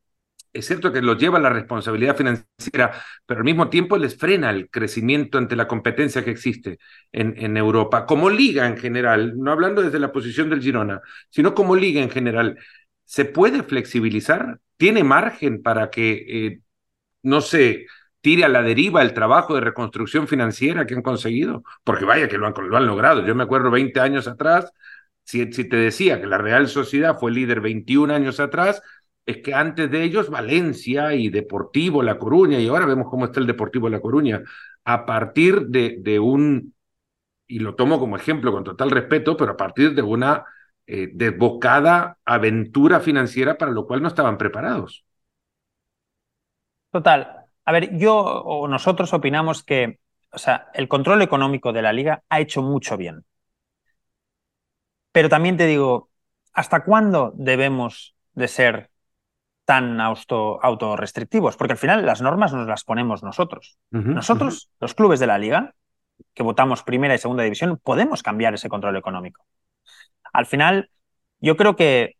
[0.53, 2.93] es cierto que lo lleva la responsabilidad financiera,
[3.25, 6.79] pero al mismo tiempo les frena el crecimiento ante la competencia que existe
[7.13, 11.55] en, en Europa, como liga en general, no hablando desde la posición del Girona, sino
[11.55, 12.59] como liga en general.
[13.05, 14.61] ¿Se puede flexibilizar?
[14.77, 16.61] ¿Tiene margen para que, eh,
[17.23, 17.87] no sé,
[18.21, 22.39] tire a la deriva el trabajo de reconstrucción financiera que han conseguido, porque vaya que
[22.39, 23.25] lo han, lo han logrado.
[23.27, 24.73] Yo me acuerdo 20 años atrás,
[25.25, 28.83] si, te decía que la Real Sociedad fue líder 21 años atrás,
[29.27, 33.41] es que antes de ellos Valencia y Deportivo La Coruña, y ahora vemos cómo está
[33.41, 34.43] el Deportivo La Coruña,
[34.85, 36.75] a partir de, de un,
[37.47, 40.45] y lo tomo como ejemplo con total respeto, pero a partir de una
[40.87, 45.05] eh, desbocada aventura financiera para lo cual no estaban preparados.
[46.91, 49.99] Total, a ver, yo o nosotros opinamos que
[50.31, 53.25] o sea, el control económico de la liga ha hecho mucho bien.
[55.13, 56.11] Pero también te digo,
[56.53, 58.91] ¿hasta cuándo debemos de ser
[59.65, 61.57] tan auto, autorrestrictivos?
[61.57, 63.79] Porque al final las normas nos las ponemos nosotros.
[63.91, 64.77] Uh -huh, nosotros, uh -huh.
[64.81, 65.75] los clubes de la liga,
[66.35, 69.45] que votamos primera y segunda división, podemos cambiar ese control económico.
[70.33, 70.91] Al final,
[71.41, 72.17] yo creo que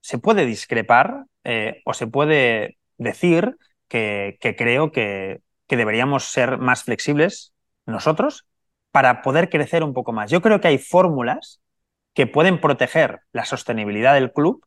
[0.00, 3.56] se puede discrepar eh, o se puede decir
[3.88, 7.52] que, creo que, que deberíamos ser más flexibles
[7.86, 8.46] nosotros
[8.90, 10.30] para poder crecer un poco más.
[10.30, 11.60] Yo creo que hay fórmulas
[12.14, 14.64] que pueden proteger la sostenibilidad del club,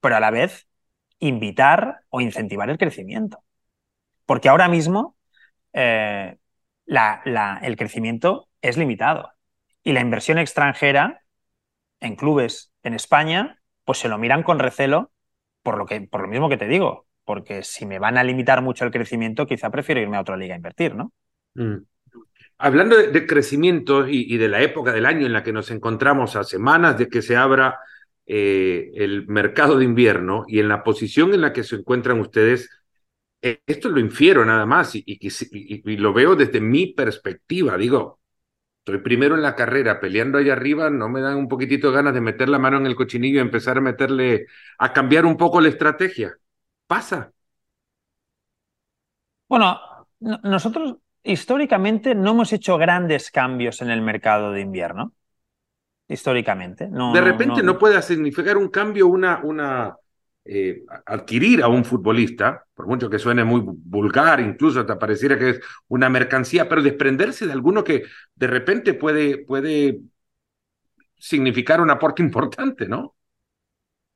[0.00, 0.68] pero a la vez
[1.18, 3.42] invitar o incentivar el crecimiento.
[4.26, 5.16] Porque ahora mismo
[5.72, 6.36] eh,
[6.84, 9.32] la, el crecimiento es limitado
[9.82, 11.22] y la inversión extranjera
[12.00, 15.12] en clubes en España, pues se lo miran con recelo
[15.62, 18.60] por lo, que, por lo mismo que te digo, porque si me van a limitar
[18.60, 21.12] mucho el crecimiento, quizá prefiero irme a otra liga a invertir, ¿no?
[21.54, 21.76] Mm.
[22.58, 26.42] Hablando de, crecimiento y, de la época del año en la que nos encontramos a
[26.42, 27.78] semanas de que se abra
[28.26, 32.68] eh, el mercado de invierno y en la posición en la que se encuentran ustedes,
[33.42, 37.78] eh, esto lo infiero nada más y, y, lo veo desde mi perspectiva.
[37.78, 38.18] Digo,
[38.80, 42.12] estoy primero en la carrera peleando ahí arriba, no me dan un poquitito de ganas
[42.12, 44.46] de meter la mano en el cochinillo y empezar a meterle,
[44.78, 46.34] a cambiar un poco la estrategia.
[46.90, 47.32] Pasa.
[49.48, 49.78] Bueno,
[50.18, 55.14] nosotros históricamente no hemos hecho grandes cambios en el mercado de invierno.
[56.08, 56.88] Históricamente.
[56.88, 59.94] No, de repente no, puede significar un cambio, una, una
[60.44, 65.50] eh, adquirir a un futbolista, por mucho que suene muy vulgar, incluso te pareciera que
[65.50, 68.02] es una mercancía, pero desprenderse de alguno que
[68.34, 70.00] de repente puede, puede
[71.16, 73.14] significar un aporte importante, ¿no?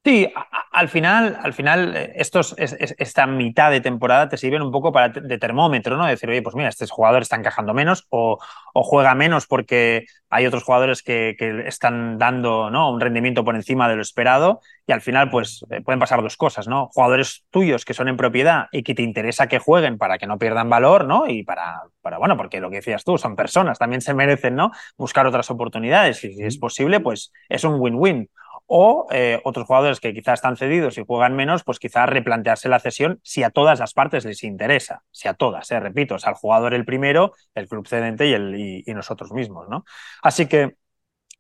[0.05, 0.31] Sí,
[0.71, 5.09] al final, al final eh, estos, esta mitad de temporada te sirven un poco para
[5.09, 6.05] de termómetro, ¿no?
[6.05, 8.39] Decir, oye, pues mira, este jugador está encajando menos o,
[8.75, 12.93] o juega menos porque hay otros jugadores que, que, están dando ¿no?
[12.93, 16.37] un rendimiento por encima de lo esperado y al final pues eh, pueden pasar dos
[16.37, 16.89] cosas, ¿no?
[16.93, 20.39] Jugadores tuyos que son en propiedad y que te interesa que jueguen para que no
[20.39, 21.29] pierdan valor, ¿no?
[21.29, 24.71] Y para, para bueno, porque lo que decías tú, son personas, también se merecen, ¿no?
[24.99, 28.29] Buscar otras oportunidades y si es posible, pues es un win-win
[28.67, 32.81] o eh, otros jugadores que quizás están cedidos y juegan menos, pues quizás replantearse la
[32.81, 36.35] cesión si a todas las partes les interesa, si a todas, eh, repito, es al
[36.35, 38.55] jugador el primero, el club cedente y, el,
[38.87, 39.85] y, nosotros mismos, ¿no?
[40.23, 40.77] Así que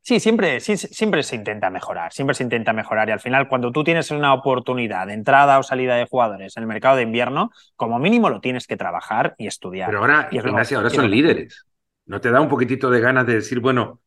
[0.02, 3.72] sí, siempre, sí, siempre se intenta mejorar, siempre se intenta mejorar y al final cuando
[3.72, 7.52] tú tienes una oportunidad de entrada o salida de jugadores en el mercado de invierno,
[7.76, 9.88] como mínimo lo tienes que trabajar y estudiar.
[9.88, 11.64] Pero ahora, y ahora son líderes.
[12.06, 14.00] ¿No te da un poquitito de ganas de decir, bueno,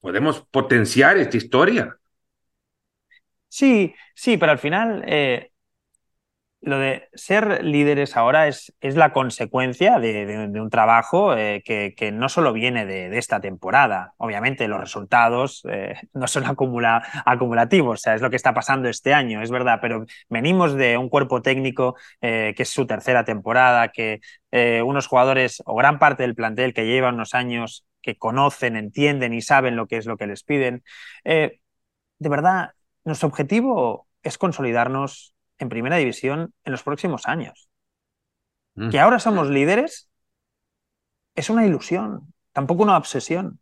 [0.00, 1.96] podemos potenciar esta historia?
[3.52, 5.50] Sí, sí, pero al final eh,
[6.62, 12.12] lo de ser líderes ahora es, es la consecuencia de, un trabajo eh, que, que,
[12.12, 14.14] no solo viene de, esta temporada.
[14.16, 18.88] Obviamente los resultados eh, no son acumula, acumulativos, o sea, es lo que está pasando
[18.88, 23.88] este año, es verdad, pero venimos de un cuerpo técnico que es su tercera temporada,
[23.88, 24.20] que
[24.82, 29.42] unos jugadores o gran parte del plantel que llevan unos años que conocen, entienden y
[29.42, 30.82] saben lo que es lo que les piden.
[31.24, 31.58] de
[32.18, 32.72] verdad,
[33.04, 37.68] nuestro objetivo es consolidarnos en primera división en los próximos años.
[38.74, 38.90] Mm.
[38.90, 40.08] Que ahora somos líderes
[41.34, 43.58] es una ilusión, tampoco una obsesión.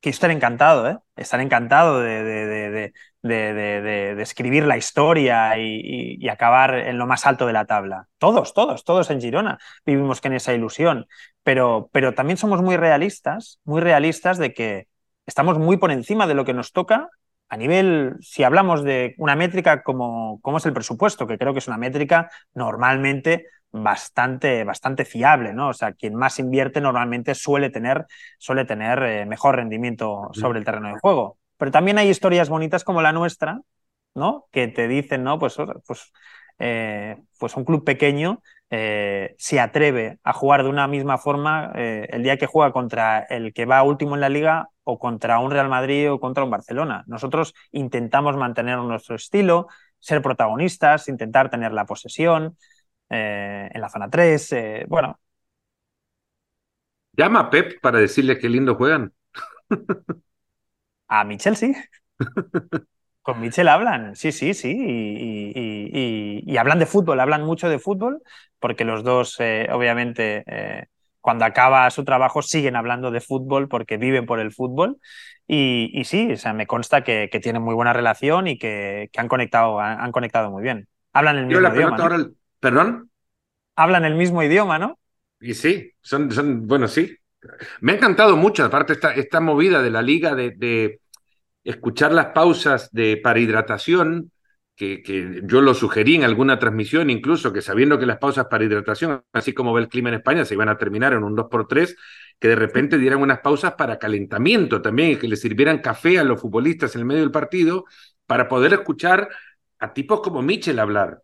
[0.00, 0.98] Que yo estaré encantado, ¿eh?
[1.14, 7.46] Estar encantado de, de, de, escribir la historia y, y, acabar en lo más alto
[7.46, 8.08] de la tabla.
[8.18, 11.06] Todos, todos, todos en Girona vivimos en esa ilusión.
[11.44, 14.88] Pero, pero también somos muy realistas, muy realistas de que
[15.24, 17.08] estamos muy por encima de lo que nos toca
[17.52, 21.58] a nivel, si hablamos de una métrica como, como, es el presupuesto, que creo que
[21.58, 25.68] es una métrica normalmente bastante, bastante fiable, ¿no?
[25.68, 28.06] O sea, quien más invierte normalmente suele tener,
[28.38, 31.36] suele tener eh, mejor rendimiento sobre el terreno de juego.
[31.58, 33.60] Pero también hay historias bonitas como la nuestra,
[34.14, 34.46] ¿no?
[34.50, 35.38] Que te dicen, ¿no?
[35.38, 36.10] Pues, pues,
[36.58, 42.22] eh, pues un club pequeño eh, se atreve a jugar de una misma forma el
[42.22, 45.68] día que juega contra el que va último en la liga o contra un Real
[45.68, 47.04] Madrid o contra un Barcelona.
[47.06, 52.56] Nosotros intentamos mantener nuestro estilo, ser protagonistas, intentar tener la posesión
[53.08, 54.52] eh, en la zona 3.
[54.52, 55.18] Eh, bueno.
[57.12, 59.12] Llama a Pep para decirle qué lindo juegan.
[61.08, 61.74] a Michel sí.
[63.22, 64.74] Con Michel hablan, sí, sí, sí,
[66.44, 68.20] y, hablan de fútbol, hablan mucho de fútbol,
[68.58, 70.44] porque los dos, eh, obviamente,
[71.22, 74.98] cuando acaba su trabajo siguen hablando de fútbol porque viven por el fútbol.
[75.46, 79.80] Y, sí, o sea, me consta que, tienen muy buena relación y que, han, conectado,
[79.80, 80.88] han, conectado muy bien.
[81.12, 81.96] Hablan el mismo idioma.
[82.58, 83.10] ¿Perdón?
[83.76, 84.98] Hablan el mismo idioma, ¿no?
[85.40, 87.16] Y sí, son, son bueno, sí.
[87.80, 91.00] Me ha encantado mucho, aparte, esta, esta movida de la liga de, de
[91.64, 94.32] escuchar las pausas de, para hidratación
[94.76, 99.22] que, yo lo sugerí en alguna transmisión, incluso que sabiendo que las pausas para hidratación,
[99.32, 101.96] así como ve el clima en España, se iban a terminar en un 2x3,
[102.38, 106.24] que de repente dieran unas pausas para calentamiento también y que le sirvieran café a
[106.24, 107.84] los futbolistas en el medio del partido
[108.26, 109.28] para poder escuchar
[109.78, 111.22] a tipos como Mitchell hablar.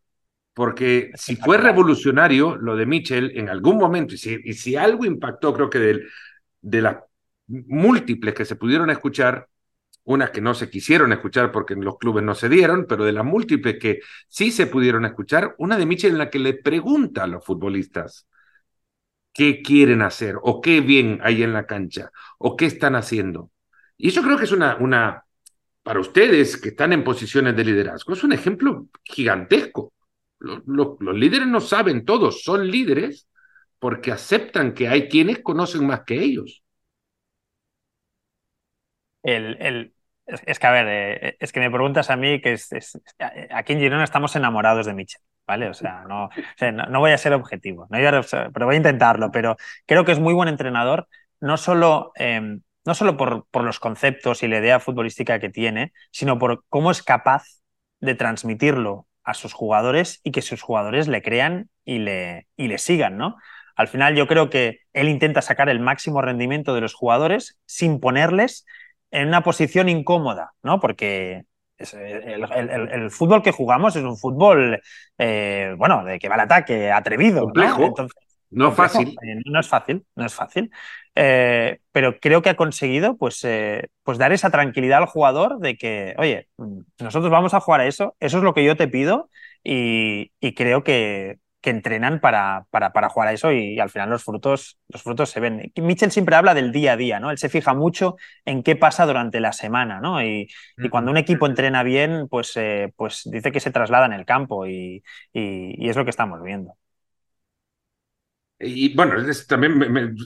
[0.55, 5.05] Porque si fue revolucionario lo de Mitchell en algún momento, y si, y si algo
[5.05, 6.03] impactó, creo que de,
[6.61, 6.96] de las
[7.46, 9.48] múltiples que se pudieron escuchar,
[10.09, 13.12] unas que no se quisieron escuchar porque en los clubes no se dieron, pero de
[13.12, 17.25] las múltiples que sí se pudieron escuchar, una de Michel en la que le pregunta
[17.25, 18.27] a los futbolistas
[19.35, 23.51] qué quieren hacer o qué bien hay en la cancha o qué están haciendo.
[23.99, 25.25] Y yo creo que es una, una,
[25.83, 29.92] para ustedes que están en posiciones de liderazgo, es un ejemplo gigantesco.
[30.38, 33.29] Los, los líderes no saben todo, son líderes
[33.79, 36.62] porque aceptan que hay quienes conocen más que ellos.
[39.23, 39.92] el,
[40.29, 42.71] es que, a ver, eh, es que me preguntas a mí que es,
[43.51, 45.69] aquí en Girona estamos enamorados de Michel, ¿vale?
[45.69, 46.29] O sea, no,
[46.88, 47.99] no, voy a ser objetivo, no
[48.53, 51.09] pero voy a intentarlo, pero creo que es muy buen entrenador,
[51.41, 55.93] no solo, em, no solo por, por los conceptos y la idea futbolística que tiene,
[56.11, 57.45] sino por cómo es capaz
[58.01, 62.79] de transmitirlo a sus jugadores y que sus jugadores le crean y le, y le
[62.79, 63.37] sigan, ¿no?
[63.77, 68.01] Al final yo creo que él intenta sacar el máximo rendimiento de los jugadores sin
[68.01, 68.67] ponerles
[69.11, 70.81] en una posición incómoda, ¿no?
[70.81, 71.44] Porque
[71.79, 74.81] el, fútbol que jugamos es un fútbol,
[75.16, 77.42] eh, bueno, de que va al ataque, atrevido.
[77.42, 77.94] Complejo.
[78.51, 78.68] ¿no?
[78.71, 79.09] es fácil.
[79.23, 80.71] Eh, no es fácil, no es fácil.
[81.14, 83.47] Eh, pero creo que ha conseguido pues,
[84.03, 86.49] pues dar esa tranquilidad al jugador de que, oye,
[86.99, 89.31] nosotros vamos a jugar a eso, eso es lo que yo te pido
[89.62, 94.25] y creo que, que entrenan para, para, para, jugar a eso y, al final los
[94.25, 95.73] frutos, los frutos se ven.
[95.77, 97.31] Mitchell siempre habla del día a día, ¿no?
[97.31, 100.23] Él se fija mucho en qué pasa durante la semana, ¿no?
[100.23, 104.12] Y, y cuando un equipo entrena bien, pues, eh, pues dice que se traslada en
[104.12, 106.75] el campo y, y es lo que estamos viendo.
[108.61, 109.14] Y bueno,
[109.47, 110.16] también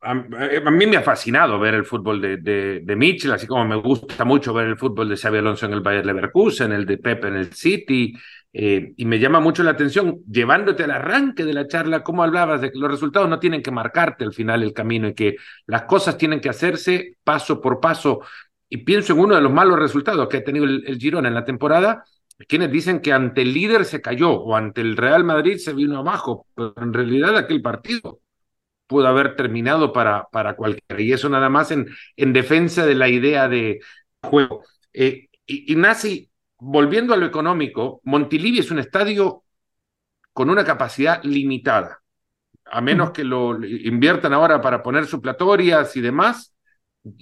[0.00, 3.76] a, mí me ha fascinado ver el fútbol de, de, de, Mitchell, así como me
[3.76, 7.24] gusta mucho ver el fútbol de Xavi Alonso en el Bayer Leverkusen, el de Pep
[7.24, 8.14] en el City,
[8.56, 12.60] eh, y me llama mucho la atención, llevándote al arranque de la charla, cómo hablabas
[12.60, 15.36] de que los resultados no tienen que marcarte al final el camino y que
[15.66, 18.20] las cosas tienen que hacerse paso por paso.
[18.68, 21.34] Y pienso en uno de los malos resultados que ha tenido el, el Girona en
[21.34, 22.04] la temporada,
[22.48, 25.98] quienes dicen que ante el líder se cayó o ante el Real Madrid se vino
[25.98, 28.20] abajo, pero en realidad aquel partido
[28.86, 31.02] pudo haber terminado para, para cualquiera.
[31.02, 33.80] Y eso nada más en, en defensa de la idea de
[34.22, 34.62] juego.
[34.92, 35.76] Eh, y, y
[36.64, 39.44] volviendo a lo económico, Montilivi es un estadio
[40.32, 42.00] con una capacidad limitada.
[42.64, 46.54] A menos que lo inviertan ahora para poner suplatorias y demás,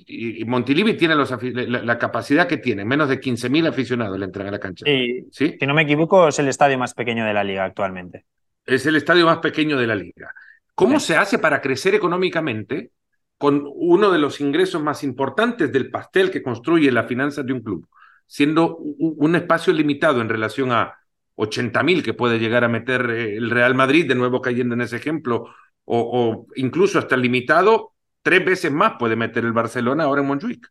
[0.06, 4.60] y Montilivi tiene la, capacidad que tiene, menos de 15.000 aficionados le entran a la
[4.60, 4.86] cancha.
[4.86, 8.24] Sí, Si no me equivoco, es el estadio más pequeño de la liga actualmente.
[8.64, 10.32] Es el estadio más pequeño de la liga.
[10.76, 12.92] ¿Cómo se hace para crecer económicamente
[13.36, 17.60] con uno de los ingresos más importantes del pastel que construye las finanzas de un
[17.60, 17.88] club?
[18.26, 20.98] Siendo un espacio limitado en relación a
[21.36, 24.82] 80 mil que puede llegar a meter eh, el Real Madrid, de nuevo cayendo en
[24.82, 25.48] ese ejemplo,
[25.84, 30.68] o, incluso hasta limitado, tres veces más puede meter el Barcelona ahora en Montjuic.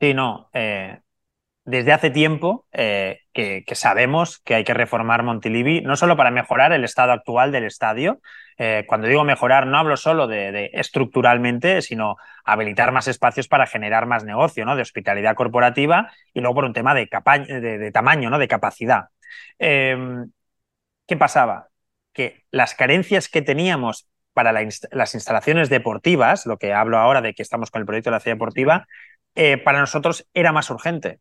[0.00, 0.50] Sí, no.
[0.52, 1.00] Eh,
[1.64, 6.72] desde hace tiempo eh, que, sabemos que hay que reformar Montilivi, no solo para mejorar
[6.72, 8.20] el estado actual del estadio,
[8.56, 14.06] eh, cuando digo mejorar, no hablo solo de, estructuralmente, sino habilitar más espacios para generar
[14.06, 14.74] más negocio, ¿no?
[14.74, 18.38] De hospitalidad corporativa y luego por un tema de, de, tamaño, ¿no?
[18.40, 19.04] De capacidad.
[19.60, 20.32] Em,
[21.06, 21.68] ¿Qué pasaba?
[22.12, 27.42] Que las carencias que teníamos para las instalaciones deportivas, lo que hablo ahora de que
[27.42, 28.88] estamos con el proyecto de la ciudad deportiva,
[29.36, 31.20] eh, para nosotros era más urgente.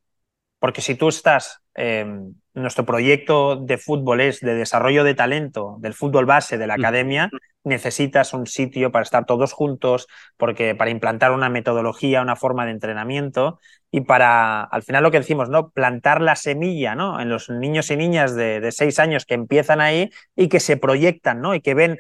[0.60, 5.94] Porque si tú estás, em, nuestro proyecto de fútbol es de desarrollo de talento, del
[5.94, 7.30] fútbol base, de la academia,
[7.64, 12.72] necesitas un sitio para estar todos juntos, porque para implantar una metodología, una forma de
[12.72, 13.60] entrenamiento
[13.92, 15.70] y para, al final lo que decimos, ¿no?
[15.70, 17.20] Plantar la semilla, ¿no?
[17.22, 20.78] En los niños y niñas de, de seis años que empiezan ahí y que se
[20.78, 21.54] proyectan, ¿no?
[21.54, 22.00] Y que ven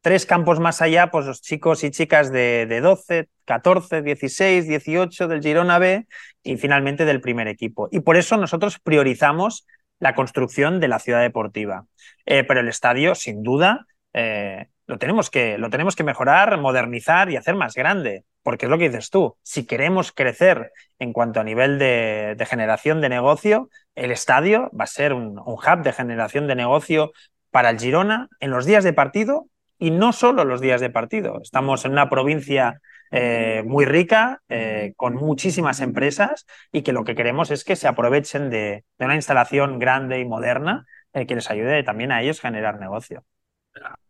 [0.00, 5.28] tres campos más allá, pues los chicos y chicas de, de 12, 14, 16, 18
[5.28, 6.06] del Girona B
[6.42, 7.88] y finalmente del primer equipo.
[7.90, 9.66] Y por eso nosotros priorizamos
[9.98, 11.86] la construcción de la ciudad deportiva.
[12.26, 17.30] Eh, pero el estadio, sin duda, eh, lo, tenemos que, lo tenemos que mejorar, modernizar
[17.30, 18.24] y hacer más grande.
[18.42, 23.00] Porque es lo que dices tú, si queremos crecer en cuanto a nivel de, generación
[23.00, 27.12] de negocio, el estadio va a ser un hub de generación de negocio
[27.50, 31.40] para el Girona en los días de partido y no solo los días de partido.
[31.42, 37.14] Estamos en una provincia eh, muy rica, eh, con muchísimas empresas y que lo que
[37.14, 41.82] queremos es que se aprovechen de, una instalación grande y moderna eh, que les ayude
[41.84, 43.24] también a ellos a generar negocio.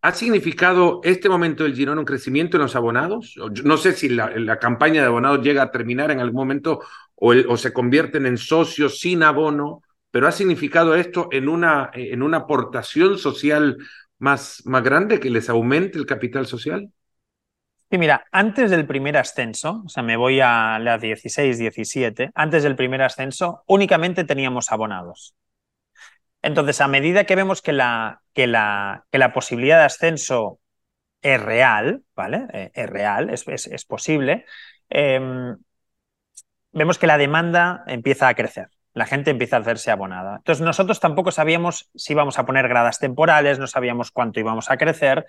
[0.01, 3.35] ¿Ha significado este momento del Girón un crecimiento en los abonados?
[3.65, 6.81] No sé si la, campaña de abonados llega a terminar en algún momento
[7.15, 12.23] o, o, se convierten en socios sin abono, pero ¿ha significado esto en una, en
[12.23, 13.77] una aportación social
[14.19, 16.93] más, más grande que les aumente el capital social?
[17.91, 22.63] Sí, mira, antes del primer ascenso, o sea, me voy a la 16, 17, antes
[22.63, 25.35] del primer ascenso únicamente teníamos abonados.
[26.43, 30.61] Entonces, a medida que vemos que la, que la, que la posibilidad de ascenso
[31.23, 32.47] es real, ¿vale?
[32.53, 34.45] Eh, es real, es, es, posible,
[34.91, 35.57] em,
[36.73, 38.69] vemos que la demanda empieza a crecer
[38.99, 40.37] la gente empieza a hacerse abonada.
[40.39, 44.77] Entonces nosotros tampoco sabíamos si íbamos a poner gradas temporales, no sabíamos cuánto íbamos a
[44.77, 45.25] crecer.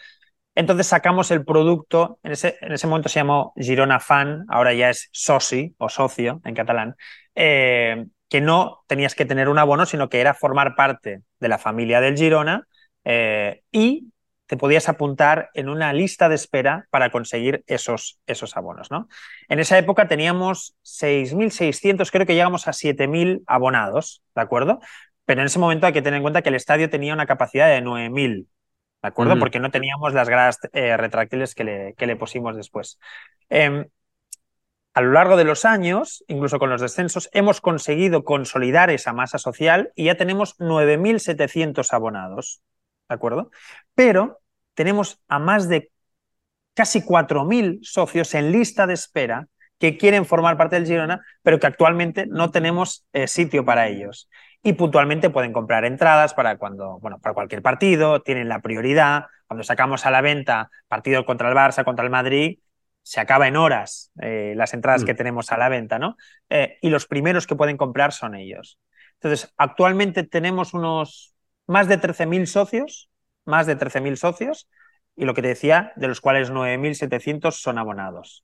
[0.56, 4.90] Entonces sacamos el producto, en ese, en ese momento se llamó Girona Fan, ahora ya
[4.90, 6.96] es Soci o socio en catalán,
[7.36, 11.60] eh, que no tenías que tener un abono, sino que era formar parte de la
[11.60, 12.68] familia del Girona
[13.06, 14.12] eh, y
[14.50, 18.90] te podías apuntar en una lista de espera para conseguir esos, esos abonos.
[18.90, 19.08] ¿no?
[19.48, 24.80] En esa época teníamos 6.600, creo que llegamos a 7.000 abonados, ¿de acuerdo?
[25.26, 27.68] Pero en ese momento hay que tener en cuenta que el estadio tenía una capacidad
[27.68, 28.48] de 9.000,
[29.04, 29.38] ¿de acuerdo?
[29.38, 32.98] Porque no teníamos las gradas eh, retráctiles que le, que le, pusimos después.
[33.50, 33.86] Em,
[34.96, 39.38] a lo largo de los años, incluso con los descensos, hemos conseguido consolidar esa masa
[39.38, 42.64] social y ya tenemos 9.700 abonados.
[43.10, 43.52] ¿De acuerdo?
[43.96, 44.40] Pero
[44.74, 45.92] tenemos a más de
[46.74, 49.48] casi 4.000 socios en lista de espera
[49.80, 54.30] que quieren formar parte del Girona, pero que actualmente no tenemos eh, sitio para ellos.
[54.62, 59.26] Y puntualmente pueden comprar entradas para cuando, bueno, para cualquier partido, tienen la prioridad.
[59.48, 62.60] Cuando sacamos a la venta partido contra el Barça, contra el Madrid,
[63.04, 65.18] se acaba en horas eh, las entradas que mm.
[65.18, 66.18] tenemos a la venta, ¿no?
[66.50, 68.80] Eh, y los primeros que pueden comprar son ellos.
[69.14, 71.34] Entonces, actualmente tenemos unos
[71.70, 73.12] más de 13.000 socios,
[73.46, 74.68] más de 13.000 socios,
[75.16, 78.44] y lo que te decía, de los cuales 9.700 son abonados.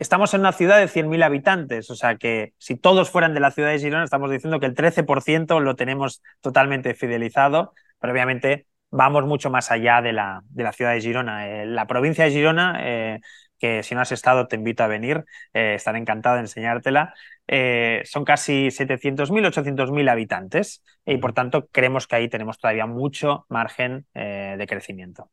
[0.00, 3.52] Estamos en una ciudad de 100.000 habitantes, o sea que si todos fueran de la
[3.52, 9.24] ciudad de Girona, estamos diciendo que el 13% lo tenemos totalmente fidelizado, pero obviamente vamos
[9.26, 11.48] mucho más allá de la, de la ciudad de Girona.
[11.48, 13.20] Eh, la provincia de Girona, eh,
[13.58, 17.14] que si no has estado te invito a venir, eh, estaré encantado de enseñártela.
[17.46, 23.46] Eh, son casi 700.000, 800.000 habitantes y por tanto creemos que ahí tenemos todavía mucho
[23.48, 25.30] margen eh, de crecimiento.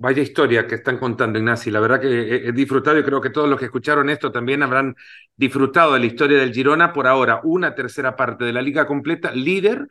[0.00, 1.72] Vaya historia que están contando, Ignacio.
[1.72, 4.94] La verdad que he disfrutado y creo que todos los que escucharon esto también habrán
[5.36, 6.92] disfrutado de la historia del Girona.
[6.92, 9.88] Por ahora, una tercera parte de la liga completa, líder,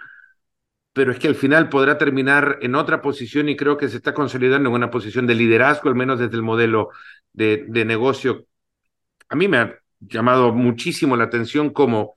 [0.93, 4.13] pero es que al final podrá terminar en otra posición y creo que se está
[4.13, 6.89] consolidando en una posición de liderazgo, al menos desde el modelo
[7.37, 8.45] de, negocio.
[9.29, 12.15] A mí me ha llamado muchísimo la atención cómo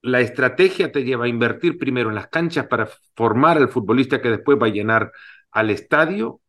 [0.00, 4.30] la estrategia te lleva a invertir primero en las canchas para formar al futbolista que
[4.30, 5.10] después va a llenar
[5.50, 6.40] al estadio,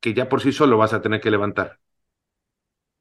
[0.00, 1.78] que ya por sí solo vas a tener que levantar.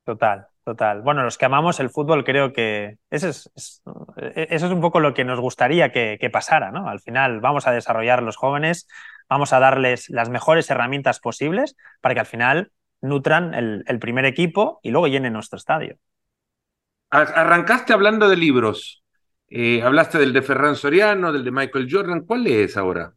[0.03, 1.01] Total, total.
[1.01, 5.15] Bueno, los que amamos el fútbol creo que eso es, eso es un poco lo
[5.15, 6.87] que nos gustaría que, pasara, ¿no?
[6.87, 8.87] Al final vamos a desarrollar los jóvenes,
[9.27, 12.71] vamos a darles las mejores herramientas posibles para que al final
[13.01, 15.97] nutran el primer equipo y luego llenen nuestro estadio.
[17.09, 19.03] Arrancaste hablando de libros.
[19.47, 22.25] Eh, hablaste del de Ferran Soriano, del de Michael Jordan.
[22.25, 23.13] ¿Cuál es ahora?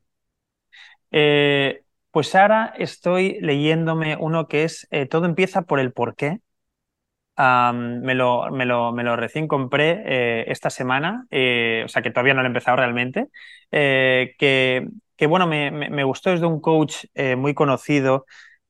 [1.11, 6.41] Eh, pues ahora estoy leyéndome uno que es eh, Todo empieza por el porqué.
[7.37, 12.41] me, lo, me, lo, me, lo, recién compré esta semana, o sea que todavía no
[12.41, 13.28] lo he empezado realmente.
[13.70, 17.05] que, que, bueno, me, me, gustó, es de un coach
[17.37, 18.24] muy conocido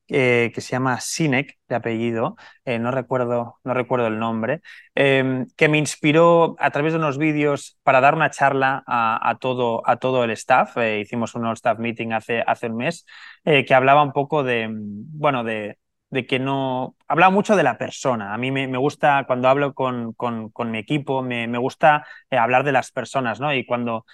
[0.07, 2.35] eh, que se llama Sinek, de apellido,
[2.65, 4.61] eh, no, recuerdo, no recuerdo el nombre,
[4.95, 9.81] em, que me inspiró a través de unos vídeos para dar una charla a, todo,
[9.87, 10.77] a todo el staff.
[10.77, 13.05] Eh, hicimos un staff meeting hace, hace un mes
[13.43, 15.77] que hablaba un poco de, bueno, de,
[16.09, 16.95] de que no...
[17.07, 18.33] Hablaba mucho de la persona.
[18.33, 22.05] A mí me, me gusta, cuando hablo con, con, con mi equipo, me, me gusta
[22.31, 23.53] hablar de las personas, ¿no?
[23.53, 24.05] Y cuando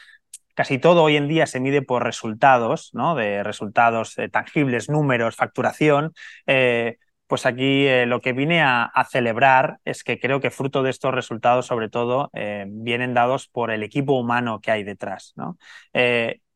[0.59, 3.15] Casi todo hoy en día se mide por resultados, ¿no?
[3.15, 6.11] De resultados eh, tangibles, números, facturación.
[6.47, 6.97] Eh,
[7.27, 11.13] pues aquí eh, lo que vine a, celebrar es que creo que fruto de estos
[11.13, 12.29] resultados, sobre todo,
[12.67, 15.31] vienen dados por el equipo humano que hay detrás.
[15.37, 15.57] ¿no?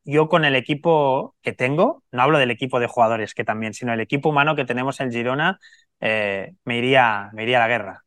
[0.04, 3.94] yo con el equipo que tengo, no hablo del equipo de jugadores que también, sino
[3.94, 5.58] el equipo humano que tenemos en Girona,
[5.98, 8.04] me, iría, me iría a la guerra.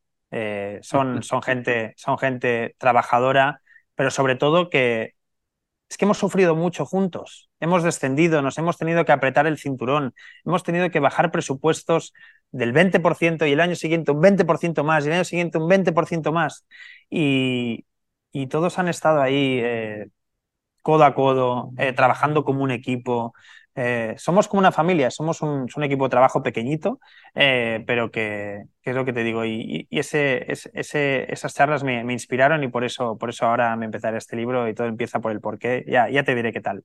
[0.80, 3.62] son, son, gente, son gente trabajadora,
[3.96, 5.17] pero sobre todo que,
[5.88, 10.14] es que hemos sufrido mucho juntos, hemos descendido, nos hemos tenido que apretar el cinturón,
[10.44, 12.12] hemos tenido que bajar presupuestos
[12.50, 16.32] del 20% y el año siguiente un 20% más y el año siguiente un 20%
[16.32, 16.66] más.
[17.10, 17.84] Y,
[18.50, 20.06] todos han estado ahí eh,
[20.82, 23.34] codo a codo, eh, trabajando como un equipo,
[23.80, 26.98] eh, somos como una familia, somos un, equipo de trabajo pequeñito,
[27.32, 29.44] eh, pero que, es lo que te digo.
[29.44, 34.18] Y, ese, ese, esas charlas me, inspiraron y por eso, por eso ahora me empezaré
[34.18, 35.84] este libro y todo empieza por el porqué.
[35.86, 36.82] Ya, ya te diré qué tal.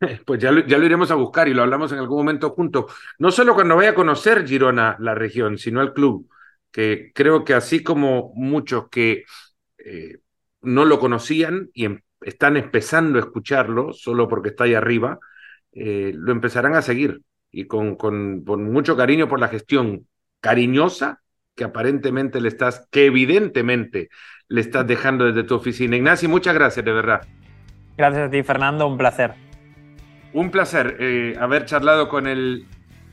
[0.26, 2.94] Pues ya lo, ya lo iremos a buscar y lo hablamos en algún momento juntos.
[3.18, 6.30] No solo cuando vaya a conocer Girona, la región, sino el club,
[6.70, 9.24] que creo que así como muchos que
[9.78, 10.18] eh,
[10.62, 15.18] no lo conocían y em, están empezando a escucharlo solo porque está ahí arriba,
[15.78, 17.20] eh, lo empezarán a seguir
[17.52, 20.06] y con, con, mucho cariño por la gestión
[20.40, 21.20] cariñosa
[21.54, 24.08] que aparentemente le estás, que evidentemente
[24.48, 25.96] le estás dejando desde tu oficina.
[25.96, 27.26] Ignacio, muchas gracias, de verdad.
[27.98, 29.34] Gracias a ti, Fernando, un placer.
[30.32, 32.66] Un placer eh, haber charlado con el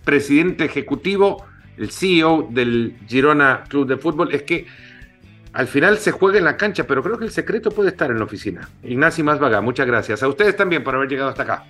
[0.06, 1.46] presidente ejecutivo,
[1.78, 4.68] el CEO del Girona Club de Fútbol, es que
[5.52, 8.20] al final se juega en la cancha, pero creo que el secreto puede estar en
[8.20, 8.70] la oficina.
[8.84, 10.24] Ignacio Más muchas gracias.
[10.24, 11.66] A ustedes también por haber llegado hasta acá.